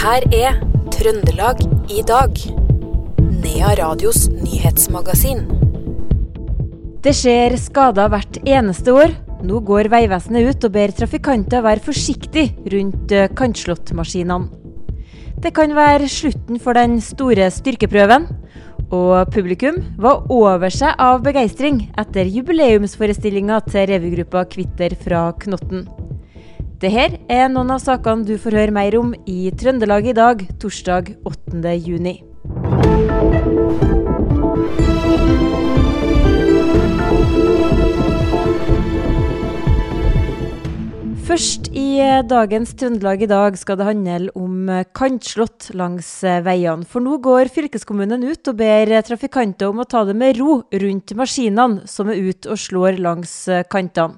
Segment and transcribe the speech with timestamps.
[0.00, 0.54] her er
[0.94, 1.58] Trøndelag
[1.92, 2.38] i dag.
[3.42, 5.42] Nea Radios nyhetsmagasin.
[7.04, 9.12] Det skjer skader hvert eneste år.
[9.44, 14.48] Nå går Vegvesenet ut og ber trafikanter være forsiktig rundt eh, kantslåttmaskinene.
[15.40, 18.28] Det kan være slutten for den store styrkeprøven.
[18.96, 25.84] Og publikum var over seg av begeistring etter jubileumsforestillinga til revygruppa Kvitter fra Knotten.
[26.80, 31.10] Dette er noen av sakene du får høre mer om i Trøndelag i dag, torsdag
[31.28, 31.72] 8.
[31.76, 32.14] juni.
[41.28, 42.00] Først i
[42.32, 46.08] dagens Trøndelag i dag skal det handle om kantslått langs
[46.48, 46.88] veiene.
[46.88, 51.12] For nå går fylkeskommunen ut og ber trafikanter om å ta det med ro rundt
[51.12, 53.36] maskinene som er ute og slår langs
[53.68, 54.16] kantene.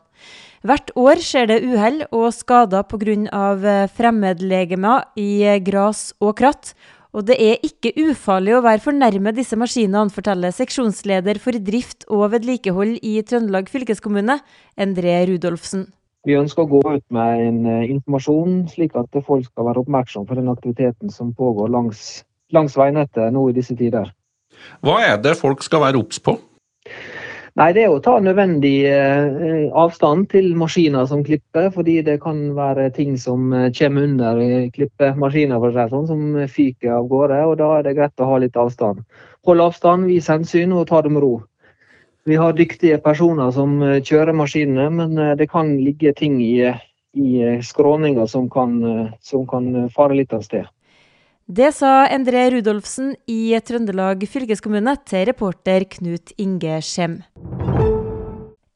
[0.63, 3.87] Hvert år skjer det uhell og skader pga.
[3.91, 6.75] fremmedlegemer i gras og kratt.
[7.13, 12.31] Og det er ikke ufarlig å være fornærmet disse maskinene, forteller seksjonsleder for drift og
[12.33, 14.39] vedlikehold i Trøndelag fylkeskommune,
[14.79, 15.89] Endre Rudolfsen.
[16.25, 20.39] Vi ønsker å gå ut med en informasjon, slik at folk skal være oppmerksom på
[20.39, 22.23] den aktiviteten som pågår langs,
[22.55, 24.15] langs veinettet nå i disse tider.
[24.81, 26.39] Hva er det folk skal være obs på?
[27.61, 32.39] Nei, Det er å ta nødvendig eh, avstand til maskiner som klipper, fordi det kan
[32.57, 34.41] være ting som kommer under
[34.73, 37.43] klippemaskiner for seg, sånn, som fyker av gårde.
[37.45, 39.05] og Da er det greit å ha litt avstand.
[39.45, 41.35] Hold avstand, vis hensyn og ta det med ro.
[42.25, 46.71] Vi har dyktige personer som kjører maskinene, men det kan ligge ting i,
[47.13, 48.49] i skråninger som
[49.21, 50.71] som kan fare litt av sted.
[51.53, 57.19] Det sa Endre Rudolfsen i Trøndelag fylkeskommune til reporter Knut Inge Skjem.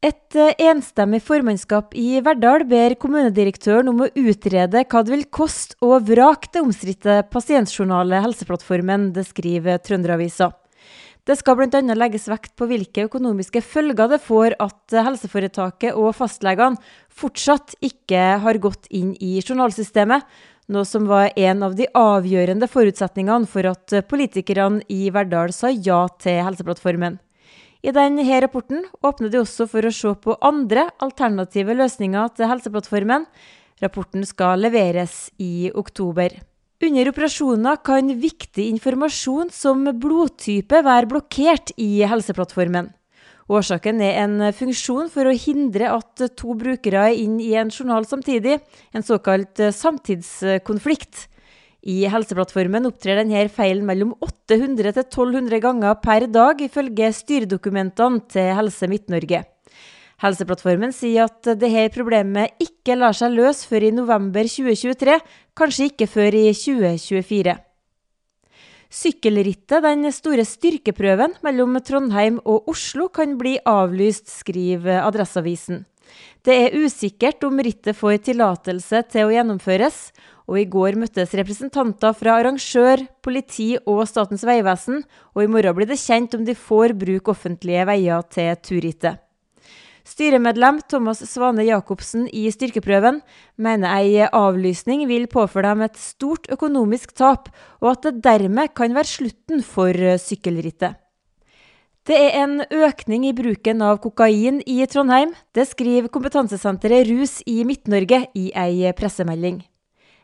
[0.05, 5.97] Et enstemmig formannskap i Verdal ber kommunedirektøren om å utrede hva det vil koste å
[6.05, 10.51] vrake det omstridte pasientjournalet Helseplattformen, det skriver Trønderavisa.
[11.27, 11.81] Det skal bl.a.
[11.97, 16.79] legges vekt på hvilke økonomiske følger det får at helseforetaket og fastlegene
[17.09, 20.23] fortsatt ikke har gått inn i journalsystemet,
[20.71, 26.05] noe som var en av de avgjørende forutsetningene for at politikerne i Verdal sa ja
[26.21, 27.17] til Helseplattformen.
[27.87, 33.29] I denne rapporten åpner de også for å se på andre alternative løsninger til Helseplattformen.
[33.79, 36.35] Rapporten skal leveres i oktober.
[36.83, 42.91] Under operasjoner kan viktig informasjon som blodtype være blokkert i Helseplattformen.
[43.47, 48.09] Årsaken er en funksjon for å hindre at to brukere er inn i en journal
[48.09, 48.59] samtidig,
[48.91, 51.29] en såkalt samtidskonflikt.
[51.87, 58.49] I Helseplattformen opptrer denne feilen mellom 800 til 1200 ganger per dag, ifølge styredokumentene til
[58.59, 59.45] Helse Midt-Norge.
[60.25, 65.19] Helseplattformen sier at dette problemet ikke lar seg løse før i november 2023,
[65.55, 67.55] kanskje ikke før i 2024.
[68.97, 75.85] Sykkelrittet, den store styrkeprøven mellom Trondheim og Oslo, kan bli avlyst, skriver Adresseavisen.
[76.47, 80.01] Det er usikkert om rittet får tillatelse til å gjennomføres,
[80.47, 85.03] og i går møttes representanter fra arrangør, politi og Statens vegvesen,
[85.35, 89.23] og i morgen blir det kjent om de får bruke offentlige veier til turrittet.
[90.07, 93.19] Styremedlem Thomas Svane Jacobsen i styrkeprøven
[93.59, 97.51] mener ei avlysning vil påføre dem et stort økonomisk tap,
[97.83, 100.95] og at det dermed kan være slutten for sykkelrittet.
[102.07, 105.33] Det er en økning i bruken av kokain i Trondheim.
[105.51, 109.57] Det skriver kompetansesenteret Rus i Midt-Norge i ei pressemelding.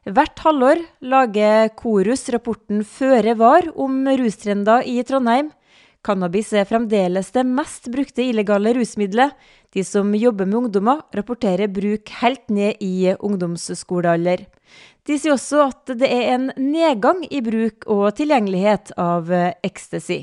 [0.07, 5.51] Hvert halvår lager Korus rapporten Føre var om rustrender i Trondheim.
[6.07, 9.35] Cannabis er fremdeles det mest brukte illegale rusmiddelet.
[9.75, 14.47] De som jobber med ungdommer, rapporterer bruk helt ned i ungdomsskolealder.
[15.03, 19.35] De sier også at det er en nedgang i bruk og tilgjengelighet av
[19.67, 20.23] ecstasy.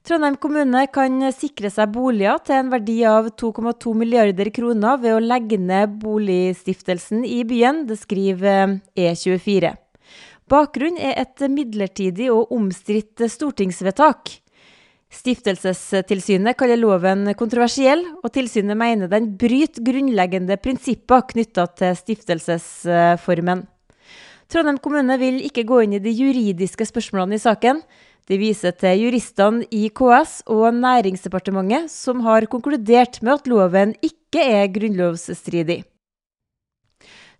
[0.00, 5.20] Trondheim kommune kan sikre seg boliger til en verdi av 2,2 milliarder kroner ved å
[5.20, 9.74] legge ned boligstiftelsen i byen, det skriver E24.
[10.50, 14.32] Bakgrunnen er et midlertidig og omstridt stortingsvedtak.
[15.10, 23.66] Stiftelsestilsynet kaller loven kontroversiell, og tilsynet mener den bryter grunnleggende prinsipper knytta til stiftelsesformen.
[24.50, 27.84] Trondheim kommune vil ikke gå inn i de juridiske spørsmålene i saken.
[28.30, 34.44] De viser til juristene i KS og Næringsdepartementet, som har konkludert med at loven ikke
[34.44, 35.80] er grunnlovsstridig.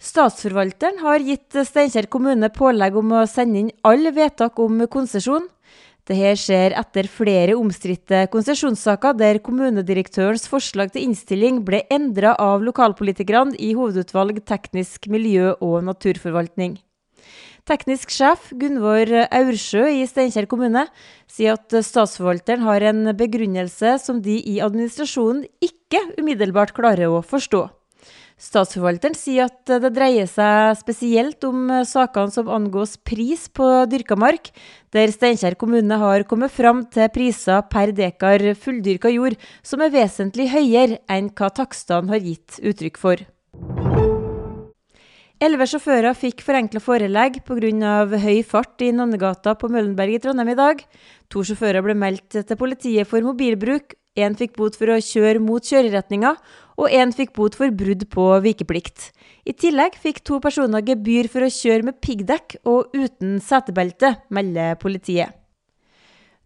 [0.01, 5.47] Statsforvalteren har gitt Steinkjer kommune pålegg om å sende inn alle vedtak om konsesjon.
[6.09, 13.55] Dette skjer etter flere omstridte konsesjonssaker der kommunedirektørens forslag til innstilling ble endra av lokalpolitikerne
[13.63, 16.81] i hovedutvalg teknisk miljø og naturforvaltning.
[17.71, 20.89] Teknisk sjef Gunvor Aursjø i Steinkjer kommune
[21.31, 27.63] sier at statsforvalteren har en begrunnelse som de i administrasjonen ikke umiddelbart klarer å forstå.
[28.43, 34.51] Statsforvalteren sier at det dreier seg spesielt om sakene som angås pris på dyrka mark,
[34.91, 40.51] der Steinkjer kommune har kommet fram til priser per dekar fulldyrka jord som er vesentlig
[40.51, 43.31] høyere enn hva takstene har gitt uttrykk for.
[45.41, 47.93] Elleve sjåfører fikk forenkla forelegg pga.
[48.21, 50.83] høy fart i Nonnegata på Møllenberg i Trondheim i dag.
[51.33, 53.95] To sjåfører ble meldt til politiet for mobilbruk.
[54.21, 56.35] Én fikk bot for å kjøre mot kjøreretninga,
[56.77, 59.15] og én fikk bot for brudd på vikeplikt.
[59.49, 64.77] I tillegg fikk to personer gebyr for å kjøre med piggdekk og uten setebelte, melder
[64.77, 65.41] politiet.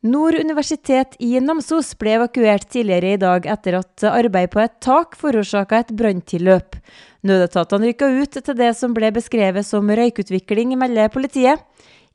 [0.05, 5.17] Nord universitet i Namsos ble evakuert tidligere i dag etter at arbeid på et tak
[5.17, 6.77] forårsaka et branntilløp.
[7.25, 11.63] Nødetatene rykka ut til det som ble beskrevet som røykutvikling, melder politiet.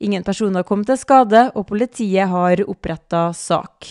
[0.00, 3.88] Ingen personer kom til skade, og politiet har oppretta sak.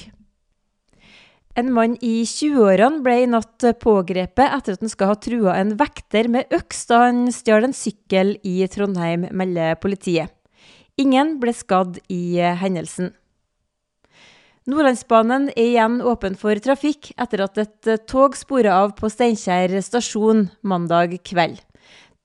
[1.60, 5.74] En mann i 20-årene ble i natt pågrepet etter at han skal ha trua en
[5.80, 10.31] vekter med øks da han stjal en sykkel i Trondheim, melder politiet.
[11.00, 13.12] Ingen ble skadd i hendelsen.
[14.68, 19.72] Nordlandsbanen er igjen åpen for trafikk etter at et eh, tog sporet av på Steinkjer
[19.86, 21.62] stasjon mandag kveld.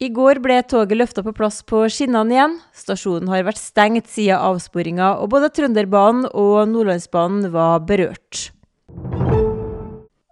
[0.02, 2.56] I går ble toget løfta på plass på skinnene igjen.
[2.74, 8.48] Stasjonen har vært stengt siden avsporinga, og både Trønderbanen og Nordlandsbanen var berørt.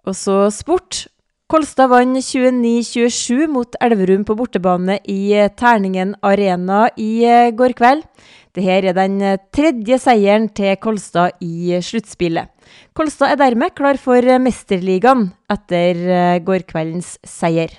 [0.03, 1.05] Og så sport.
[1.53, 8.03] Kolstad vant 29-27 mot Elverum på bortebane i Terningen Arena i eh, går kveld.
[8.53, 12.51] Dette er den eh, tredje seieren til Kolstad i sluttspillet.
[12.93, 17.73] Kolstad er dermed klar for Mesterligaen etter gårdkveldens seier.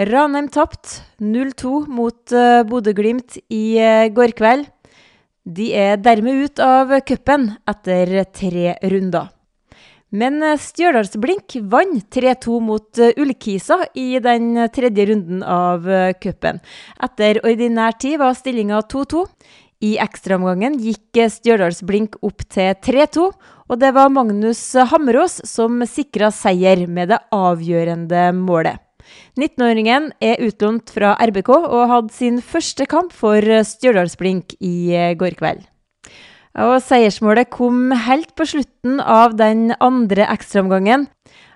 [0.00, 3.76] Ranheim tapte 0-2 mot eh, Bodø-Glimt i
[4.16, 4.66] går kveld.
[5.46, 9.35] De er dermed ut av cupen etter tre runder.
[10.14, 16.60] Men eh, Stjørdalsblink vant 3-2 mot eh, Ullkisa i den tredje runden av eh, cupen.
[17.02, 19.26] Etter ordinær tid var stillinga 2-2.
[19.86, 23.26] I ekstraomgangen gikk Stjørdalsblink opp til 3-2,
[23.66, 24.62] og det var Magnus
[24.92, 28.80] Hammerås som sikra seier med det avgjørende målet.
[29.38, 35.66] 19-åringen er utlånt fra RBK og hadde sin første kamp for Stjørdalsblink i går kveld.
[36.56, 41.04] Og seiersmålet kom helt på slutten av den andre ekstraomgangen.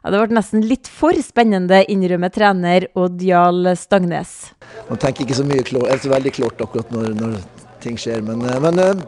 [0.01, 4.53] Ja, det ble nesten litt for spennende, innrømmer trener Odd Jarl Stangnes.
[4.89, 7.39] Man tenker ikke så mye klart, er så veldig klart akkurat når, når
[7.85, 9.03] ting skjer, men, eh, men eh,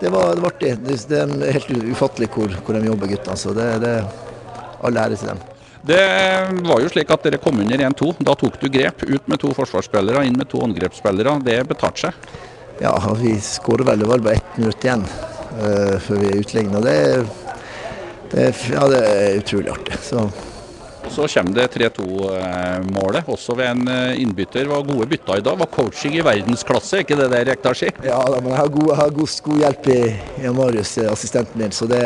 [0.00, 0.72] det, var, det var artig.
[0.82, 3.38] Det, det, er helt ufattelig hvor, hvor de jobber, guttene.
[3.38, 3.94] Så det, det
[4.86, 5.44] all ære til dem.
[5.86, 6.02] Det
[6.66, 8.10] var jo slik at dere kom under 1-2.
[8.26, 9.06] Da tok du grep.
[9.06, 11.38] Ut med to forsvarsspillere, inn med to angrepsspillere.
[11.46, 12.28] Det betalte seg.
[12.80, 15.04] Ja, vi skårer vel det var bare ett minutt igjen
[15.62, 16.84] uh, før vi er utlignet.
[16.84, 16.98] Det,
[18.34, 19.96] det, ja, det er utrolig artig.
[20.04, 20.26] Så.
[21.08, 24.66] Så kommer det 3-2-målet, også ved en eh, innbytter.
[24.66, 25.58] Var gode bytter i dag.
[25.60, 28.98] Var coaching i verdensklasse, ikke det der, Rekdal Ja, da, men jeg har god, jeg
[29.00, 30.00] har god, god hjelp i,
[30.42, 32.02] i Marius, assistenten min, så det,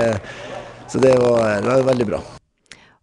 [0.86, 2.20] så det, var, det var veldig bra.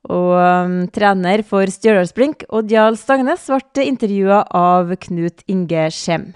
[0.07, 6.29] Og um, trener for Stjørdalsblink, Oddjal Stangnes, ble intervjua av Knut Inge Skjem.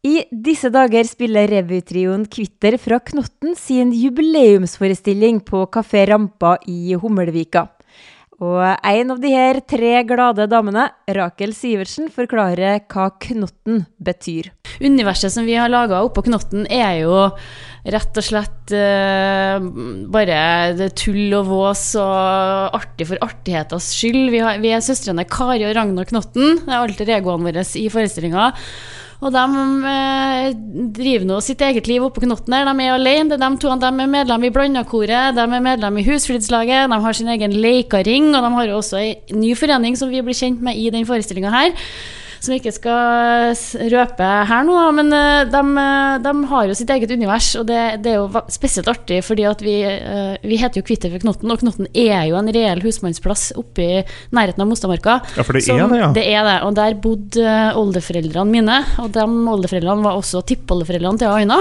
[0.00, 7.66] I disse dager spiller revytrioen Kvitter fra Knotten sin jubileumsforestilling på Kafé Rampa i Hummelvika.
[8.40, 14.48] Og en av de her tre glade damene, Rakel Sivertsen, forklarer hva Knotten betyr.
[14.80, 17.18] Universet som vi har laga oppå Knotten, er jo
[17.84, 19.60] rett og slett uh,
[20.16, 24.32] bare tull og vås og artig for artighetens skyld.
[24.32, 26.62] Vi, har, vi er søstrene Kari og Ragnar Knotten.
[26.64, 28.48] Det er alltid egoene våre i forestillinga.
[29.20, 29.42] Og de
[29.90, 30.46] eh,
[30.96, 32.68] driver nå sitt eget liv oppå knotten her.
[32.70, 33.36] De er alene.
[33.36, 37.28] De to de er medlem i Blandakoret, de er medlem i Husflidslaget, de har sin
[37.28, 40.88] egen leikaring, og de har også en ny forening som vi blir kjent med i
[40.94, 41.76] den forestillinga her
[42.40, 43.54] som jeg ikke skal
[43.92, 48.14] røpe her nå, men de, eh, de har jo sitt eget univers, og det, det,
[48.14, 51.60] er jo spesielt artig, fordi at vi, eh, vi heter jo Kvitter for Knotten, og
[51.62, 54.02] Knotten er jo en reell husmannsplass oppe i
[54.36, 55.20] nærheten av Mostamarka.
[55.36, 56.12] Ja, for det er det, ja.
[56.16, 61.20] Det er det, og der bodde eh, oldeforeldrene mine, og de oldeforeldrene var også tippoldeforeldrene
[61.20, 61.60] til Aina.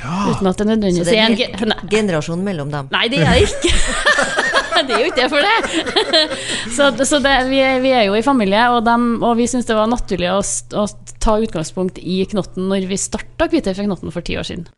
[0.00, 0.20] Ja.
[0.30, 2.88] Uten at det nødvendigvis er en gen generasjon mellom dem?
[2.92, 4.36] Nei, det er det ikke.
[4.88, 6.18] det er jo ikke det for det.
[6.76, 9.68] så, så det, vi, er, vi, er, jo i familie, og, dem, og vi syns
[9.68, 10.40] det var naturlig å,
[10.80, 10.84] å,
[11.20, 14.68] ta utgangspunkt i Knotten når vi starta Kvitøy fra Knotten for ti år siden.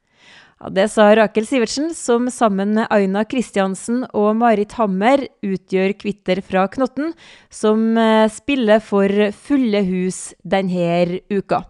[0.62, 6.38] Ja, det sa Rakel Sivertsen, som sammen med Aina Kristiansen og Marit Hammer utgjør Kvitter
[6.46, 7.16] fra Knotten,
[7.50, 11.64] som eh, spiller for fulle hus denne uka.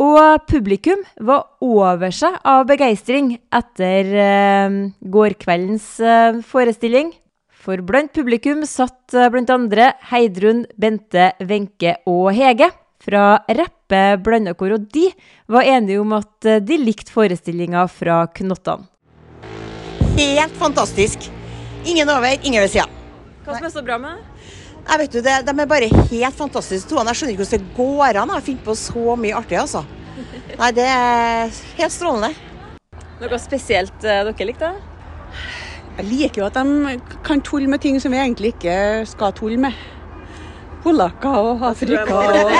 [0.00, 7.10] Og publikum var over seg av begeistring etter eh, gårkveldens eh, forestilling.
[7.60, 9.90] For blant publikum satt blant bl.a.
[10.10, 15.08] Heidrun, Bente, Wenche og Hege fra Reppe Blandakor, og de
[15.50, 18.88] var enige om at eh, de likte forestillinga fra Knottene.
[20.16, 21.28] Helt fantastisk.
[21.88, 22.86] Ingen over, ingen ved sida.
[23.44, 24.18] Hva som er så bra med
[24.80, 26.88] Nei, vet du, det, De er bare helt fantastiske.
[26.88, 26.96] to.
[27.04, 29.58] Jeg skjønner ikke hvordan det går an å finne på så mye artig.
[29.60, 29.84] altså.
[30.58, 32.32] Nei, Det er helt strålende.
[33.20, 34.72] Noe spesielt eh, dere likte?
[36.00, 36.94] Jeg liker jo at de
[37.26, 39.76] kan tulle med ting som vi egentlig ikke skal tulle med.
[40.80, 42.52] Polakker og Afrika og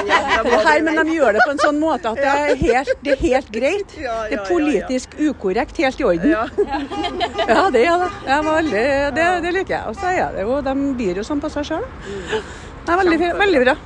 [0.67, 3.23] her, Men de gjør det på en sånn måte at det er helt, det er
[3.23, 3.95] helt greit.
[3.97, 6.35] Det er politisk ukorrekt, helt i orden.
[6.35, 8.11] Ja, det er det.
[8.51, 8.85] Veldig,
[9.17, 9.85] det, det liker jeg.
[9.89, 11.89] Og så er det jo, de byr jo sånn på seg sjøl.
[12.29, 13.77] Det er veldig, veldig bra.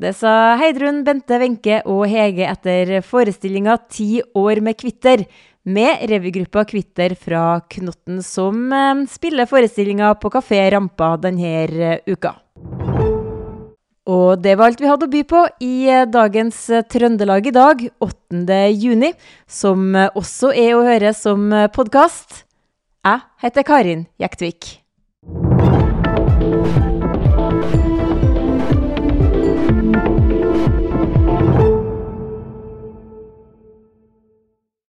[0.00, 5.26] Det sa Heidrun, Bente, Wenche og Hege etter forestillinga 'Ti år med Kvitter',
[5.62, 12.34] med revygruppa Kvitter fra Knotten, som eh, spiller forestillinga på Kafé Rampa denne eh, uka.
[14.10, 17.86] Og det var alt vi hadde å by på i eh, dagens Trøndelag i dag,
[18.00, 18.60] 8.
[18.72, 19.12] juni,
[19.46, 22.44] som også er å høre som podkast.
[23.06, 24.79] Jeg heter Karin Jektvik.